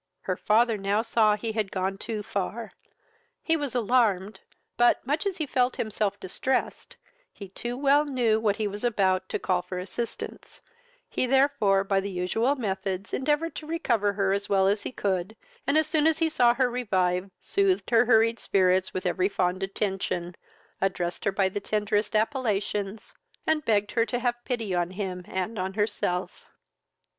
Her 0.21 0.35
father 0.35 0.79
now 0.79 1.03
saw 1.03 1.35
he 1.35 1.51
had 1.51 1.71
gone 1.71 1.99
too 1.99 2.23
far; 2.23 2.73
he 3.43 3.55
was 3.55 3.75
alarmed; 3.75 4.39
but, 4.75 5.05
much 5.05 5.27
as 5.27 5.37
he 5.37 5.45
felt 5.45 5.75
himself 5.75 6.19
distressed, 6.19 6.95
he 7.31 7.49
too 7.49 7.77
well 7.77 8.03
knew 8.03 8.39
what 8.39 8.55
he 8.55 8.67
was 8.67 8.83
about, 8.83 9.29
to 9.29 9.37
call 9.37 9.61
for 9.61 9.77
assistance; 9.77 10.59
he 11.07 11.27
therefore, 11.27 11.83
by 11.83 11.99
the 11.99 12.09
usual 12.09 12.55
methods, 12.55 13.13
endeavoured 13.13 13.53
to 13.57 13.67
recover 13.67 14.13
her 14.13 14.33
as 14.33 14.49
well 14.49 14.67
as 14.67 14.81
he 14.81 14.91
could, 14.91 15.35
and, 15.67 15.77
as 15.77 15.85
soon 15.85 16.07
as 16.07 16.17
he 16.17 16.29
saw 16.31 16.55
her 16.55 16.67
revive, 16.67 17.29
soothed 17.39 17.91
her 17.91 18.05
hurried 18.05 18.39
spirits 18.39 18.95
with 18.95 19.05
every 19.05 19.29
fond 19.29 19.61
attention, 19.61 20.33
addressed 20.81 21.25
her 21.25 21.31
by 21.31 21.47
the 21.47 21.59
tenderest 21.59 22.15
appellations, 22.15 23.13
and 23.45 23.65
begged 23.65 23.91
her 23.91 24.07
to 24.07 24.17
have 24.17 24.43
pity 24.45 24.73
on 24.73 24.89
him 24.89 25.23
and 25.27 25.59
on 25.59 25.75
herself. 25.75 26.45